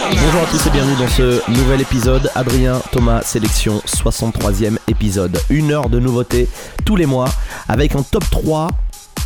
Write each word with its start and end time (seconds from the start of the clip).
Bonjour 0.00 0.42
à 0.42 0.46
tous 0.46 0.66
et 0.66 0.70
bienvenue 0.70 0.96
dans 0.96 1.08
ce 1.08 1.50
nouvel 1.50 1.82
épisode. 1.82 2.30
Adrien 2.34 2.80
Thomas 2.92 3.20
Sélection, 3.22 3.82
63e 3.86 4.78
épisode. 4.88 5.38
Une 5.50 5.70
heure 5.70 5.90
de 5.90 5.98
nouveautés 5.98 6.48
tous 6.86 6.96
les 6.96 7.04
mois 7.04 7.28
avec 7.68 7.94
un 7.94 8.02
top 8.02 8.24
3 8.30 8.68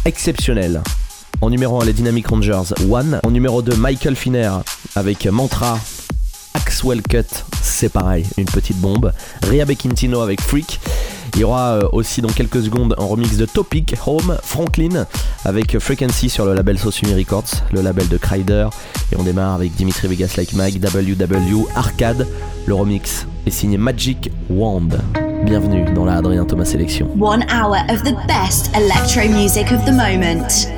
exceptionnel. 0.04 0.82
En 1.40 1.50
numéro 1.50 1.80
1, 1.80 1.84
les 1.84 1.92
Dynamic 1.92 2.26
Rangers 2.26 2.74
One. 2.90 3.20
En 3.22 3.30
numéro 3.30 3.62
2, 3.62 3.76
Michael 3.76 4.16
Finner 4.16 4.50
avec 4.96 5.26
Mantra. 5.26 5.78
Axwell 6.54 7.02
Cut, 7.02 7.44
c'est 7.62 7.90
pareil, 7.90 8.26
une 8.36 8.46
petite 8.46 8.78
bombe. 8.78 9.12
Ria 9.42 9.64
Bequintino 9.64 10.20
avec 10.20 10.40
Freak. 10.40 10.80
Il 11.34 11.40
y 11.40 11.44
aura 11.44 11.74
euh, 11.74 11.88
aussi 11.92 12.20
dans 12.22 12.28
quelques 12.28 12.62
secondes 12.62 12.94
un 12.98 13.04
remix 13.04 13.36
de 13.36 13.46
Topic, 13.46 13.94
Home, 14.06 14.36
Franklin 14.42 15.06
avec 15.44 15.78
Frequency 15.78 16.28
sur 16.30 16.44
le 16.44 16.54
label 16.54 16.78
Sosumi 16.78 17.14
Records, 17.14 17.50
le 17.72 17.82
label 17.82 18.08
de 18.08 18.16
Kryder. 18.16 18.68
Et 19.12 19.16
on 19.16 19.22
démarre 19.22 19.54
avec 19.54 19.74
Dimitri 19.74 20.08
Vegas 20.08 20.34
Like 20.36 20.54
Mike, 20.54 20.80
WW, 20.80 21.66
Arcade. 21.74 22.26
Le 22.66 22.74
remix 22.74 23.26
est 23.46 23.50
signé 23.50 23.76
Magic 23.78 24.30
Wand. 24.50 24.88
Bienvenue 25.44 25.84
dans 25.94 26.04
la 26.04 26.14
Adrien 26.16 26.44
Thomas 26.44 26.64
Sélection. 26.64 27.08
One 27.20 27.44
hour 27.50 27.76
of 27.90 28.02
the 28.02 28.14
best 28.26 28.70
electro 28.74 29.28
music 29.28 29.70
of 29.72 29.84
the 29.84 29.92
moment. 29.92 30.68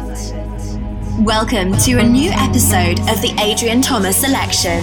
Welcome 1.24 1.76
to 1.78 1.98
a 1.98 2.04
new 2.04 2.30
episode 2.30 3.00
of 3.10 3.20
the 3.22 3.34
Adrian 3.40 3.80
Thomas 3.80 4.16
Selection. 4.16 4.82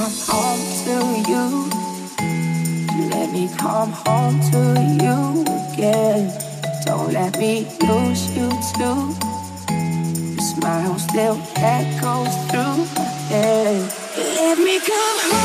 come 0.00 0.12
home 0.28 0.64
to 0.84 0.96
you. 1.30 1.46
Let 3.10 3.32
me 3.32 3.50
come 3.58 3.92
home 3.92 4.40
to 4.50 4.62
you 5.04 5.42
again. 5.72 6.32
Don't 6.86 7.12
let 7.12 7.38
me 7.38 7.66
lose 7.82 8.34
you 8.34 8.48
too. 8.76 9.00
Your 9.68 10.40
smile 10.40 10.98
still 10.98 11.38
echoes 11.56 12.34
through 12.48 12.78
my 12.96 13.10
head. 13.28 13.92
Let 14.16 14.58
me 14.58 14.78
come 14.80 15.18
home. 15.30 15.39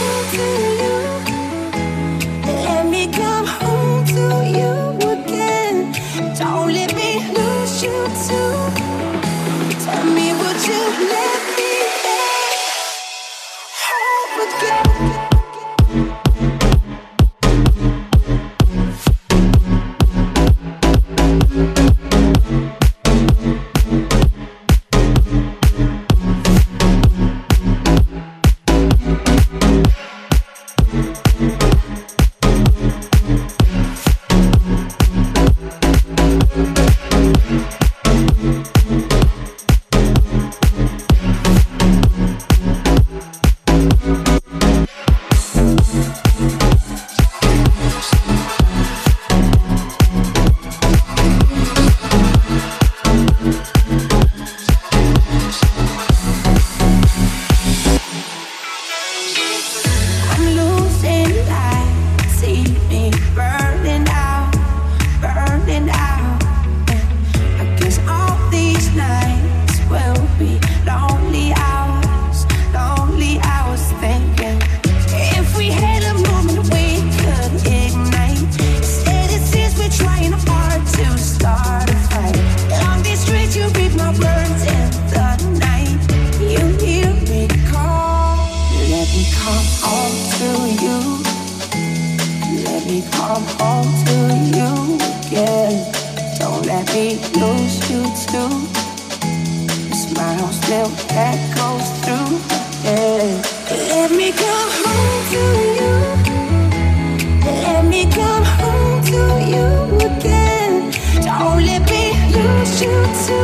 you 112.96 113.04
to. 113.26 113.40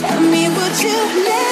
Tell 0.00 0.20
me 0.20 0.48
what 0.48 0.82
you 0.82 1.24
left. 1.24 1.51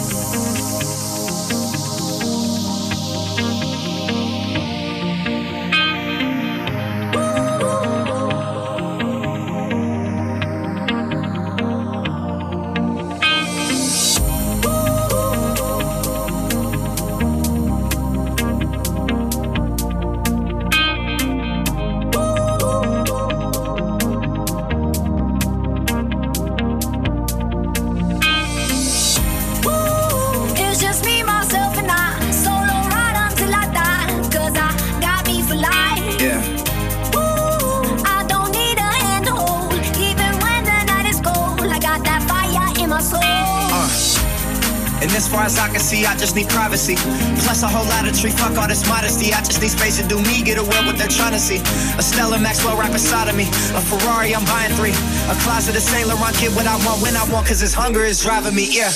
To 55.61 55.67
of 55.67 55.75
the 55.75 55.79
Saint 55.79 56.07
Laurent. 56.07 56.35
Get 56.39 56.51
what 56.55 56.65
I 56.65 56.75
want 56.87 57.03
when 57.03 57.15
I 57.15 57.23
want, 57.31 57.45
cause 57.45 57.59
this 57.59 57.71
hunger 57.71 58.03
is 58.03 58.23
driving 58.23 58.55
me, 58.55 58.67
yeah. 58.71 58.89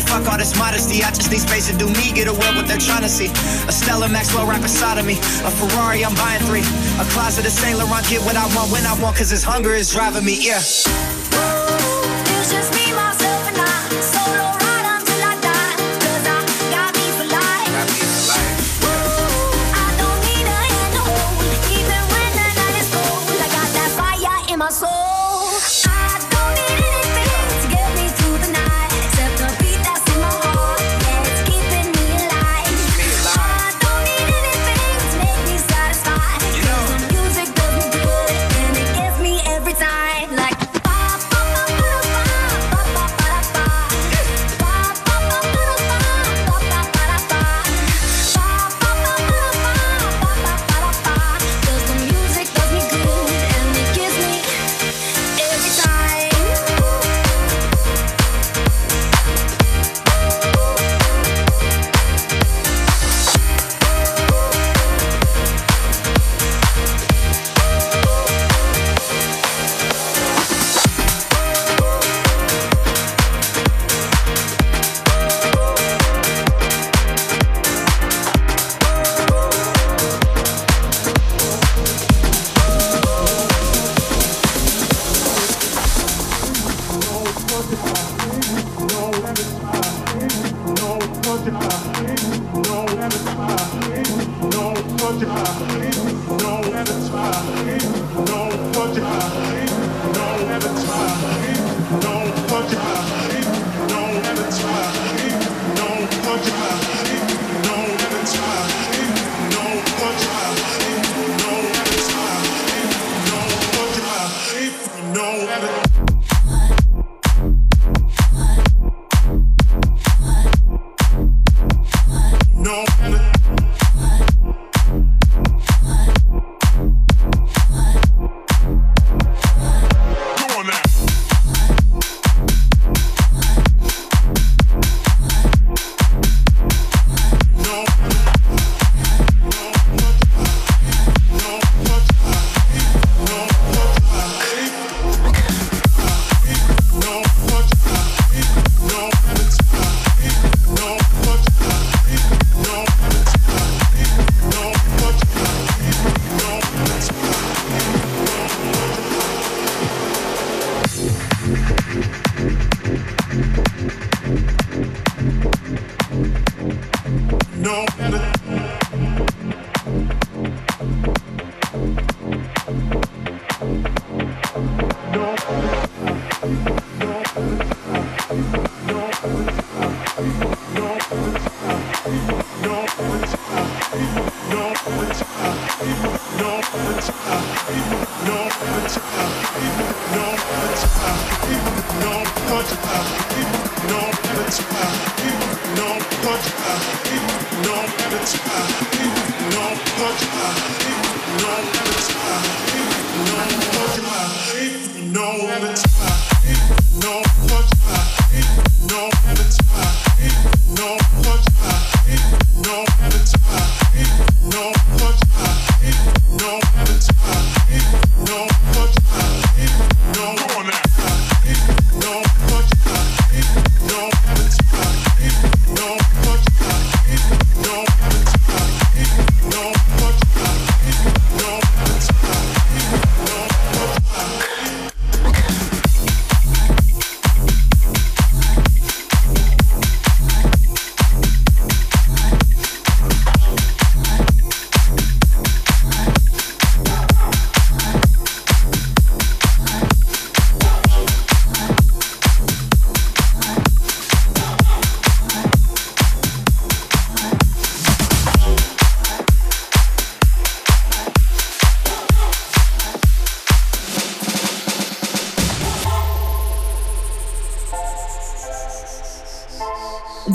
Fuck 0.00 0.26
all 0.26 0.38
this 0.38 0.56
modesty. 0.56 1.02
I 1.04 1.10
just 1.10 1.30
need 1.30 1.40
space 1.40 1.70
to 1.70 1.76
do 1.76 1.86
me. 1.86 2.12
Get 2.12 2.28
away 2.28 2.48
what 2.54 2.66
they're 2.66 2.78
trying 2.78 3.02
to 3.02 3.08
see. 3.08 3.26
A 3.68 3.72
Stella 3.72 4.08
Maxwell 4.08 4.46
right 4.46 4.60
beside 4.60 4.98
of 4.98 5.06
me. 5.06 5.18
A 5.44 5.50
Ferrari, 5.50 6.04
I'm 6.04 6.14
buying 6.14 6.40
three. 6.46 6.64
A 7.00 7.04
closet 7.12 7.44
of 7.44 7.52
Saint 7.52 7.78
Laurent. 7.78 8.06
Get 8.08 8.22
what 8.22 8.36
I 8.36 8.46
want 8.56 8.72
when 8.72 8.86
I 8.86 8.98
want. 9.00 9.16
Cause 9.16 9.30
this 9.30 9.42
hunger 9.44 9.74
is 9.74 9.92
driving 9.92 10.24
me, 10.24 10.38
yeah. 10.40 10.62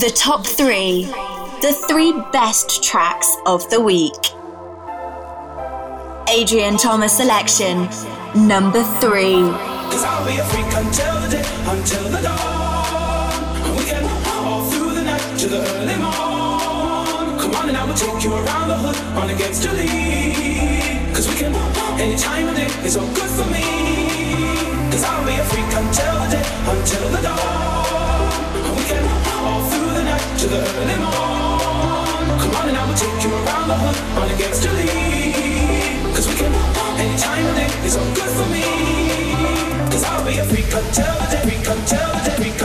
The 0.08 0.14
top 0.14 0.48
three. 0.48 1.04
The 1.60 1.76
three 1.90 2.14
best 2.32 2.82
tracks 2.82 3.30
of 3.46 3.70
the 3.70 3.82
week. 3.82 4.24
Adrian 6.30 6.78
Thomas 6.78 7.12
selection. 7.12 7.90
Number 8.34 8.84
three. 9.04 9.44
Cause 9.92 10.06
I'll 10.06 10.26
be 10.26 10.38
a 10.40 10.46
freak 10.46 10.72
until 10.80 11.20
the 11.20 11.28
day, 11.28 11.44
until 11.68 12.04
the 12.08 12.22
dawn. 12.22 13.76
We 13.76 13.84
can 13.84 14.06
all 14.32 14.64
through 14.72 14.94
the 14.96 15.04
night 15.04 15.40
to 15.40 15.48
the 15.50 15.60
early 15.76 15.98
morn. 16.00 17.38
Come 17.42 17.56
on 17.56 17.68
and 17.68 17.76
I 17.76 17.84
will 17.84 17.94
take 17.94 18.24
you 18.24 18.32
around 18.32 18.70
the 18.70 18.78
hood 18.78 18.96
on 19.18 19.30
against 19.30 19.66
your 19.66 19.74
lead. 19.74 21.14
Cause 21.14 21.28
we 21.28 21.36
can, 21.36 21.54
any 22.00 22.16
time 22.16 22.48
of 22.48 22.56
day 22.56 22.72
is 22.88 22.96
all 22.96 23.14
good 23.14 23.32
for 23.36 23.48
me. 23.52 23.68
Cause 24.90 25.04
I'll 25.04 25.26
be 25.28 25.36
a 25.36 25.44
freak 25.52 25.68
until 25.68 26.16
the 26.24 26.30
day, 26.32 26.46
until 26.72 27.10
the 27.10 27.22
dawn. 27.28 28.78
We 28.78 28.84
can 28.86 29.04
all 29.36 29.77
to 30.38 30.48
the 30.48 30.58
early. 30.58 30.94
Come 32.42 32.54
on 32.62 32.70
and 32.70 32.78
I 32.78 32.86
will 32.86 32.94
take 32.94 33.24
you 33.24 33.34
around 33.34 33.68
the 33.70 33.78
hood 33.82 33.98
on 34.22 34.30
against 34.36 34.64
your 34.64 34.74
lead. 34.74 36.14
Cause 36.14 36.28
we 36.28 36.36
can, 36.36 36.54
any 37.02 37.18
time 37.18 37.46
of 37.48 37.56
day 37.56 37.70
it's 37.82 37.98
all 37.98 38.06
good 38.14 38.32
for 38.38 38.48
me. 38.54 38.62
Cause 39.90 40.04
I'll 40.04 40.24
be 40.24 40.38
a 40.38 40.46
freak 40.46 40.70
until 40.70 41.14
the 41.22 41.28
day, 41.34 41.42
freak 41.42 41.66
until 41.66 42.08
the 42.14 42.22
day, 42.30 42.36
freak 42.38 42.57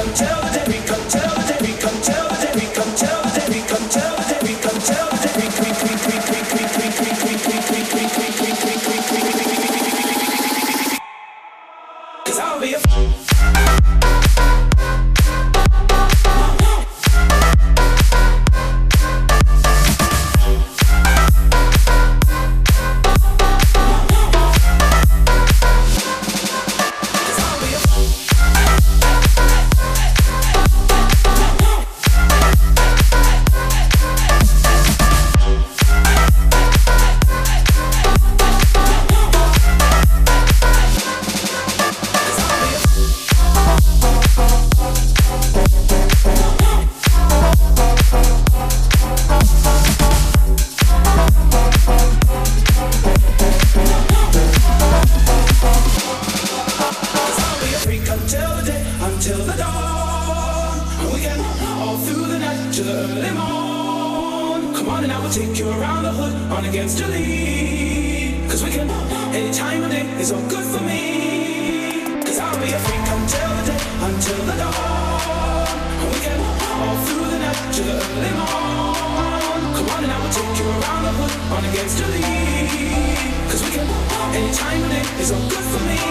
to 62.82 62.88
the 62.88 62.98
early 62.98 63.30
morn. 63.30 64.74
Come 64.74 64.88
on 64.88 65.04
and 65.04 65.12
I 65.12 65.18
will 65.22 65.30
take 65.30 65.56
you 65.58 65.68
around 65.70 66.02
the 66.02 66.12
hood 66.12 66.34
on 66.50 66.64
against 66.64 66.98
your 66.98 67.08
lead. 67.08 68.50
Cause 68.50 68.64
we 68.64 68.70
can, 68.70 68.90
any 69.34 69.52
time 69.52 69.84
of 69.84 69.90
day 69.90 70.06
is 70.18 70.32
all 70.32 70.42
good 70.48 70.64
for 70.64 70.82
me. 70.82 72.22
Cause 72.26 72.38
I'll 72.38 72.58
be 72.58 72.72
a 72.72 72.80
freak 72.86 73.06
until 73.16 73.50
the 73.58 73.64
day, 73.70 73.82
until 74.08 74.40
the 74.48 74.56
dawn. 74.62 75.68
We 76.10 76.18
can 76.26 76.40
all 76.82 76.96
through 77.06 77.26
the 77.32 77.38
night 77.44 77.60
to 77.76 77.82
the 77.86 77.96
early 78.02 78.32
morn. 78.40 79.62
Come 79.76 79.88
on 79.94 80.00
and 80.04 80.12
I 80.12 80.18
will 80.22 80.34
take 80.38 80.54
you 80.58 80.66
around 80.78 81.02
the 81.06 81.12
hood 81.18 81.34
on 81.54 81.62
against 81.70 81.96
the 81.98 82.06
lead. 82.14 83.46
Cause 83.50 83.62
we 83.62 83.70
can 83.76 83.86
anytime 84.34 84.82
and 84.82 84.92
day 84.92 85.06
is 85.22 85.30
all 85.30 85.44
good 85.54 85.66
for 85.72 85.82
me. 85.86 86.02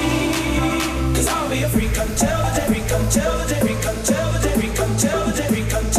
Cause 1.15 1.27
I'll 1.27 1.49
be 1.49 1.63
a 1.63 1.69
freak 1.69 1.97
until 1.99 2.39
the 2.47 2.51
day, 2.55 2.67
freak 2.71 2.91
until 2.95 3.33
the 3.39 3.45
day, 3.51 3.59
freak 3.59 3.83
until 3.91 4.25
the 4.31 4.39
day, 4.39 4.53
freak 4.55 4.79
until 4.79 5.19
the 5.27 5.33
day, 5.35 5.47
freak 5.51 5.67
until 5.67 5.75
the 5.75 5.85
day, 5.85 5.90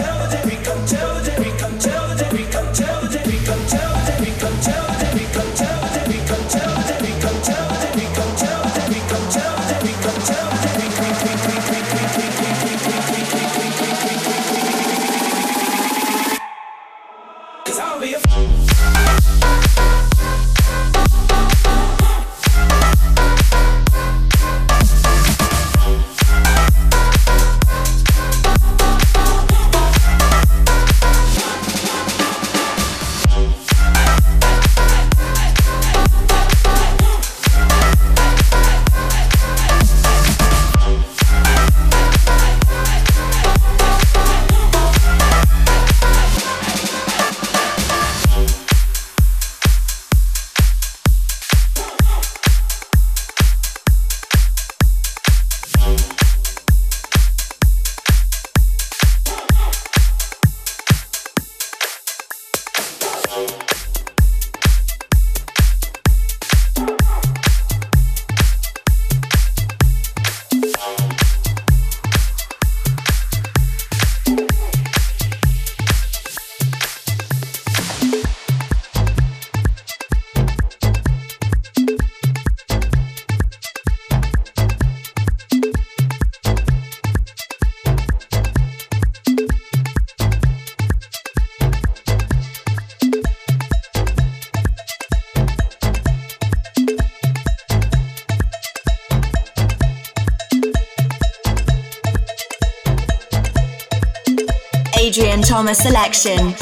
selection. 105.71 106.55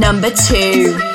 Number 0.00 0.30
two. 0.30 1.13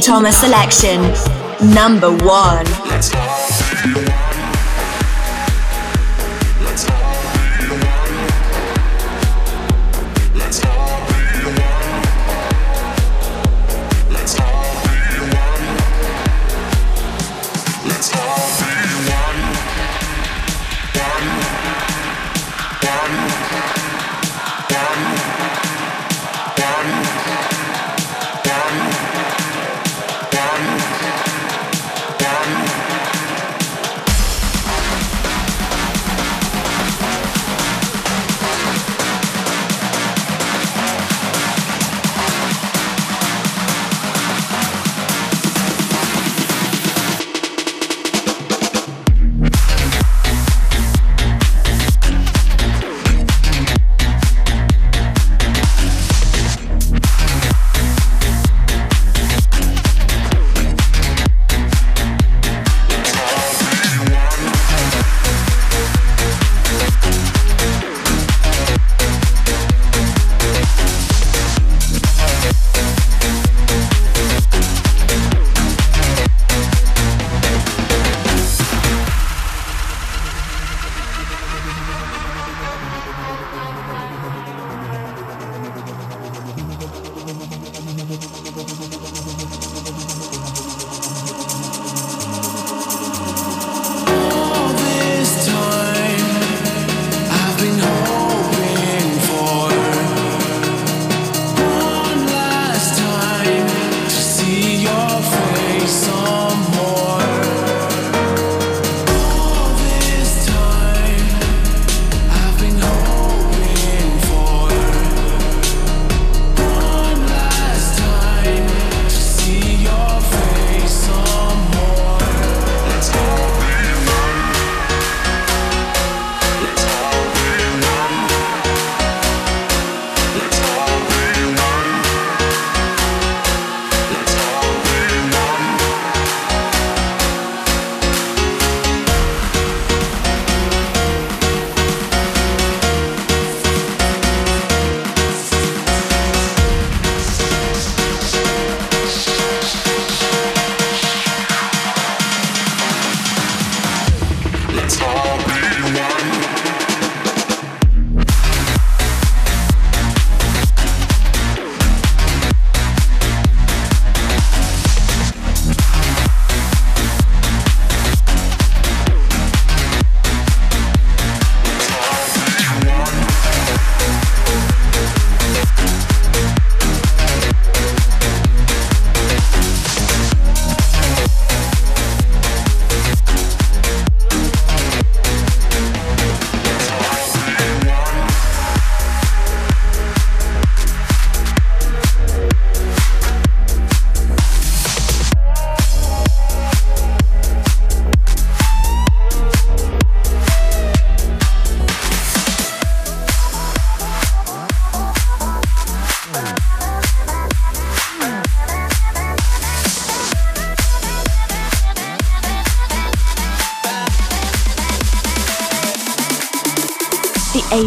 Thomas 0.00 0.36
selection. 0.38 1.02
Number 1.74 2.10
one. 2.24 3.69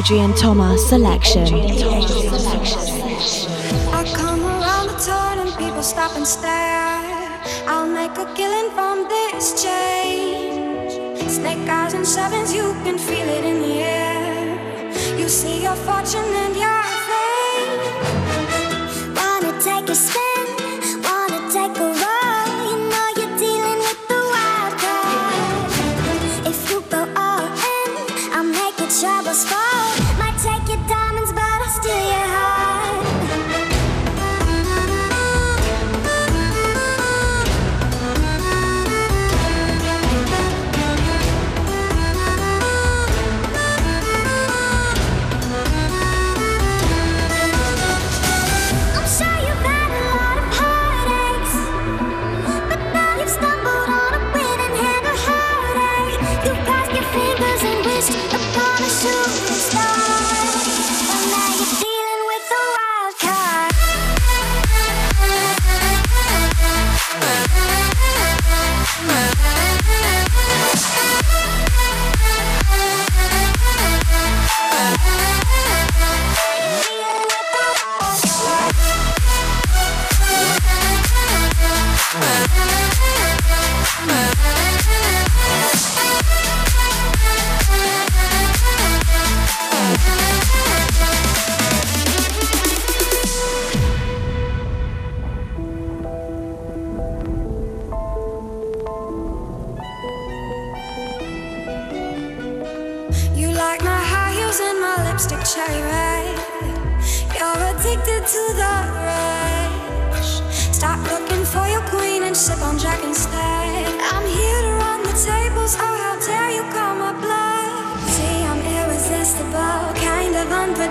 Adrian 0.03 0.33
Thomas 0.33 0.89
selection. 0.89 1.47
I 3.93 4.03
come 4.13 4.43
around 4.43 4.87
the 4.87 4.97
turn 4.99 5.39
and 5.39 5.49
people 5.57 5.81
stop 5.81 6.17
and 6.17 6.27
stare. 6.27 7.39
I'll 7.67 7.87
make 7.87 8.11
a 8.17 8.25
killing 8.35 8.69
from 8.71 9.07
this. 9.07 9.61
Snake 11.33 11.69
eyes 11.69 11.93
and 11.93 12.05
sevens, 12.05 12.53
you 12.53 12.73
can 12.83 12.97
feel 12.97 13.29
it 13.29 13.45
in 13.45 13.61
the 13.61 13.75
air. 13.79 15.17
You 15.17 15.29
see 15.29 15.63
your 15.63 15.75
fortune 15.87 16.33
and 16.43 16.53
your. 16.53 16.83
Wanna 19.15 19.53
take 19.61 19.87
a 19.87 19.95
spin, 19.95 20.22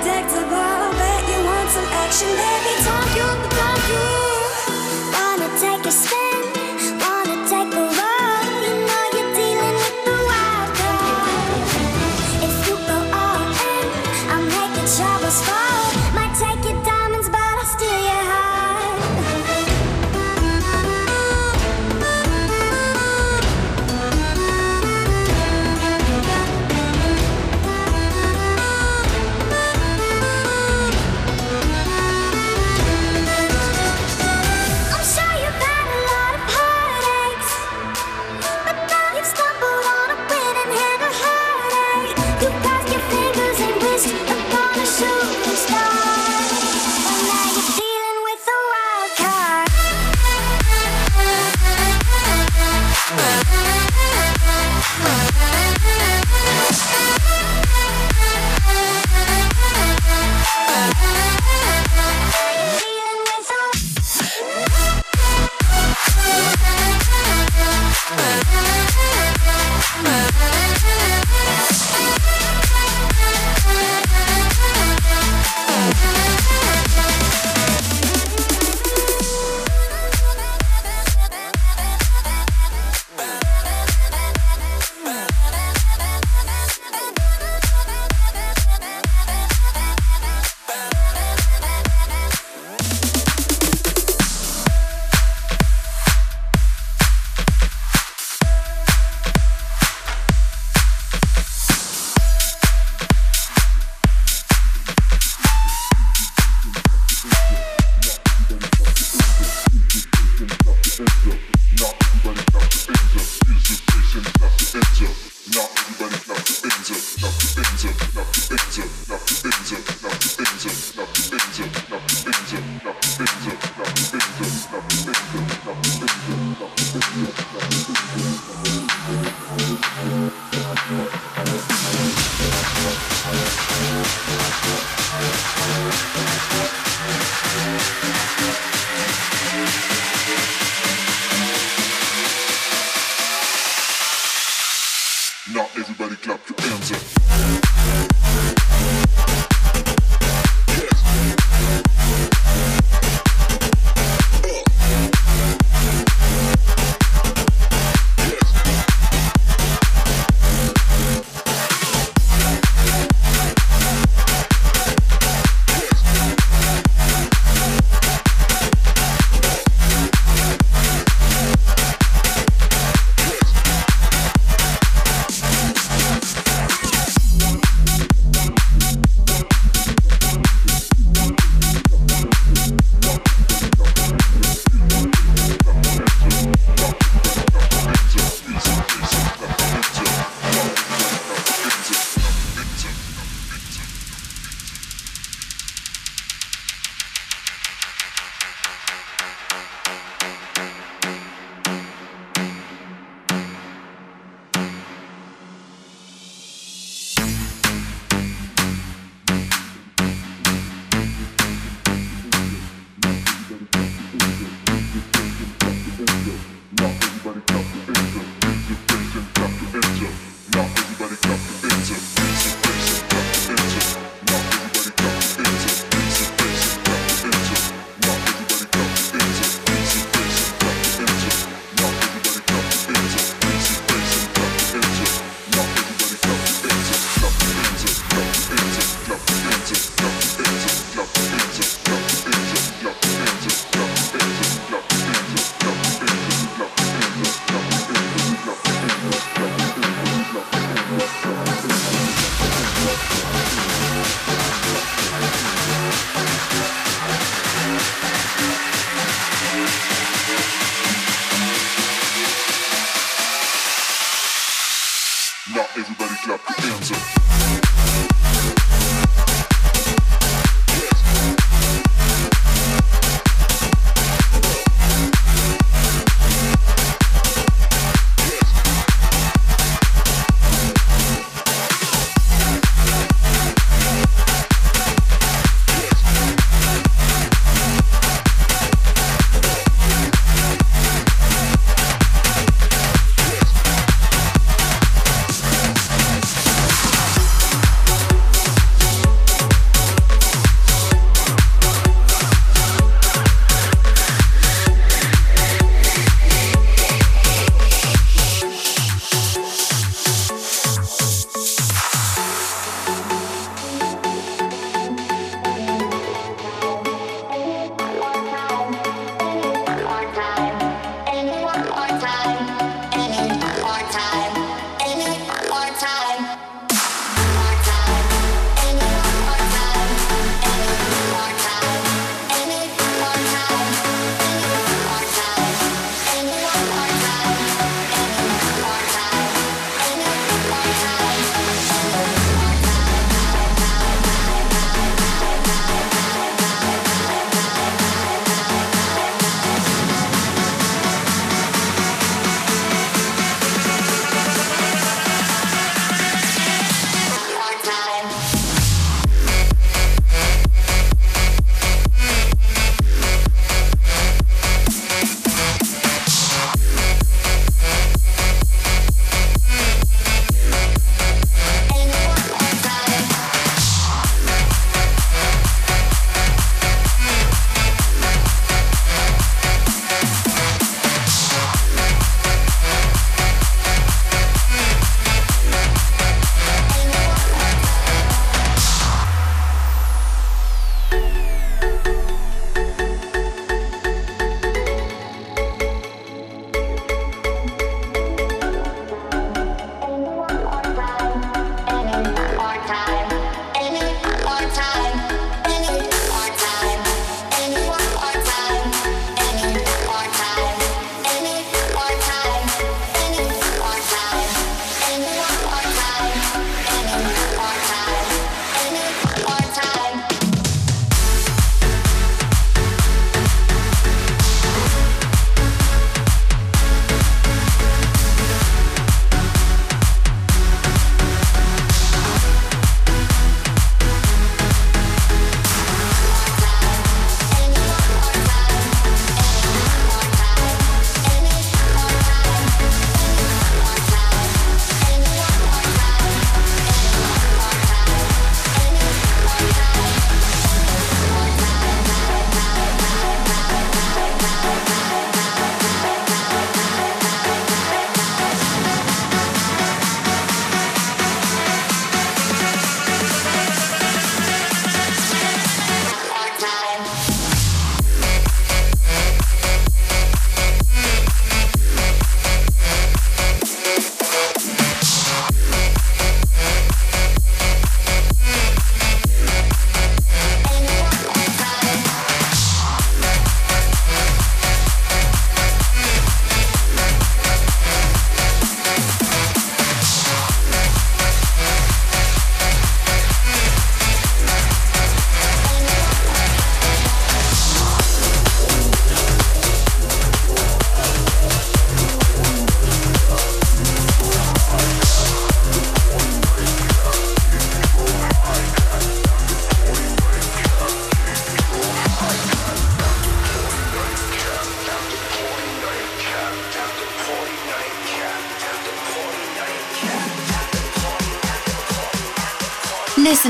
unpredictable. 0.02 0.90
Bet 0.98 1.22
you 1.28 1.44
want 1.44 1.70
some 1.70 1.86
action, 1.86 2.28
baby. 2.28 2.74
Don't 2.84 3.11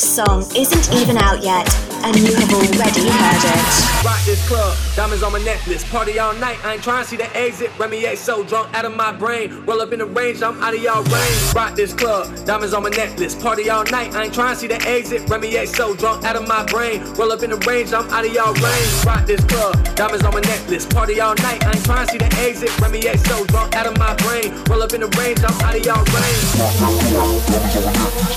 This 0.00 0.16
song 0.16 0.46
isn't 0.56 0.94
even 0.94 1.18
out 1.18 1.42
yet, 1.42 1.68
and 2.02 2.16
you 2.16 2.34
have 2.34 2.52
already 2.52 2.76
heard 2.78 3.44
it. 3.44 4.04
Rock 4.04 4.20
this 4.24 4.46
club, 4.48 4.76
diamonds 4.96 5.22
on 5.22 5.32
my 5.32 5.38
necklace. 5.40 5.88
Party 5.90 6.18
all 6.18 6.34
night, 6.34 6.58
I 6.64 6.74
ain't 6.74 6.82
trying 6.82 7.04
to 7.04 7.08
see 7.08 7.16
the 7.16 7.36
exit. 7.36 7.70
Remy 7.78 8.04
A 8.06 8.16
so 8.16 8.42
drunk 8.44 8.74
out 8.74 8.84
of 8.84 8.96
my 8.96 9.12
brain. 9.12 9.64
Roll 9.66 9.80
up 9.80 9.92
in 9.92 9.98
the 9.98 10.06
range, 10.06 10.42
I'm 10.42 10.60
out 10.62 10.74
of 10.74 10.82
y'all 10.82 11.02
range. 11.04 11.54
Rock 11.54 11.74
this 11.74 11.92
club, 11.92 12.28
diamonds 12.46 12.74
on 12.74 12.82
my 12.82 12.90
necklace. 12.90 13.34
Party 13.34 13.68
all 13.70 13.84
night, 13.84 14.14
I 14.14 14.24
ain't 14.24 14.34
trying 14.34 14.54
to 14.54 14.60
see 14.60 14.66
the 14.66 14.80
exit. 14.86 15.28
Remy 15.28 15.56
A 15.56 15.66
so 15.66 15.94
drunk 15.94 16.24
out 16.24 16.36
of 16.36 16.48
my 16.48 16.64
brain. 16.64 17.02
Roll 17.14 17.32
up 17.32 17.42
in 17.42 17.50
the 17.50 17.58
range, 17.68 17.92
I'm 17.92 18.08
out 18.10 18.24
of 18.24 18.32
y'all 18.32 18.54
range. 18.54 19.04
Rock 19.04 19.26
this 19.26 19.44
club, 19.44 19.76
diamonds 19.94 20.24
on 20.24 20.32
my 20.34 20.40
necklace. 20.40 20.86
Party 20.86 21.20
all 21.20 21.34
night, 21.36 21.64
I 21.64 21.72
ain't 21.72 21.84
trying 21.84 22.06
to 22.06 22.12
see 22.12 22.18
the 22.18 22.32
exit. 22.40 22.70
Remy 22.80 23.00
A 23.06 23.18
so 23.18 23.44
drunk 23.46 23.74
out 23.74 23.86
of 23.86 23.98
my 23.98 24.14
brain. 24.16 24.52
Roll 24.68 24.82
up 24.82 24.92
in 24.92 25.00
the 25.02 25.08
range, 25.18 25.40
I'm 25.44 25.60
out 25.60 25.76
of 25.76 25.84
y'all 25.84 26.04
range. 26.04 26.56
Party 26.80 27.14
all 27.16 27.36
night, 27.36 27.76
I 27.76 27.92
ain't 27.92 28.30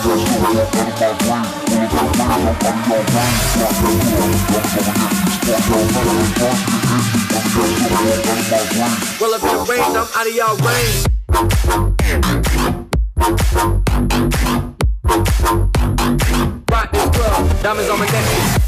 Roll 0.00 0.58
up 0.58 0.74
in 0.74 0.86
the 0.86 1.39
range, 9.70 9.84
I'm 9.86 10.08
out 10.14 10.26
of 10.26 10.34
y'all 10.34 10.56
range. 10.56 11.06
Rock 16.70 16.92
this 16.92 17.08
club, 17.10 17.62
diamonds 17.62 17.90
on 17.90 17.98
my 17.98 18.06
necklace. 18.06 18.60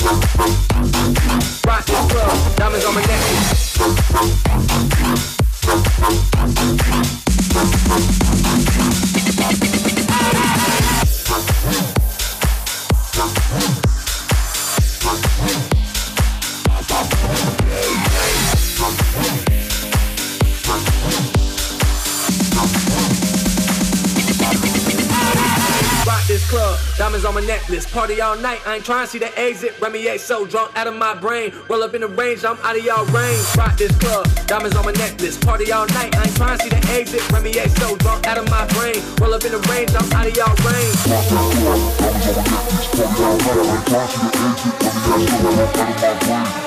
Rock 0.00 1.86
this 1.86 2.12
club, 2.12 2.56
diamonds 2.56 2.84
on 2.84 2.94
my 2.94 3.00
necklace. 3.00 3.74
Rock 26.14 26.26
this 26.28 26.48
club, 26.48 26.78
diamonds 26.96 27.24
on 27.24 27.34
my 27.34 27.40
necklace. 27.40 27.90
Party 27.90 28.20
all 28.20 28.36
night, 28.38 28.64
I 28.64 28.76
ain't 28.76 28.84
trying 28.84 29.04
to 29.04 29.10
see 29.10 29.18
the 29.18 29.36
exit. 29.36 29.74
Remy 29.80 30.06
A 30.06 30.16
so 30.16 30.46
drunk 30.46 30.70
out 30.76 30.86
of 30.86 30.94
my 30.94 31.12
brain. 31.12 31.52
Roll 31.68 31.82
up 31.82 31.92
in 31.92 32.02
the 32.02 32.06
range, 32.06 32.44
I'm 32.44 32.56
out 32.58 32.76
of 32.78 32.84
y'all 32.84 33.04
range. 33.06 33.44
Rock 33.56 33.76
this 33.76 33.90
club, 33.98 34.24
diamonds 34.46 34.76
on 34.76 34.84
my 34.84 34.92
necklace. 34.92 35.36
Party 35.36 35.72
all 35.72 35.88
night, 35.88 36.14
I 36.16 36.22
ain't 36.22 36.36
trying 36.36 36.56
to 36.56 36.62
see 36.62 36.70
the 36.70 36.78
exit. 36.92 37.28
Remy 37.32 37.58
A 37.58 37.68
so 37.68 37.96
drunk 37.96 38.28
out 38.28 38.38
of 38.38 38.48
my 38.48 38.64
brain. 38.74 39.02
Roll 39.20 39.34
up 39.34 39.44
in 39.44 39.50
the 39.50 39.58
range, 39.66 39.90
I'm 39.92 40.12
out 40.12 40.28
of 40.28 40.36
y'all 40.36 40.54
range. 40.62 40.94
Rock 46.30 46.63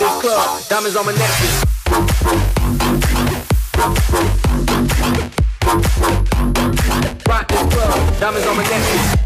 this 0.00 0.20
club, 0.20 0.62
diamonds 0.68 0.96
on 0.96 1.06
my 1.06 1.12
necklace. 1.12 1.64
Rock 7.28 7.46
this 7.48 7.62
club, 7.72 8.18
diamonds 8.18 8.46
on 8.46 8.56
my 8.56 8.62
necklace. 8.64 9.20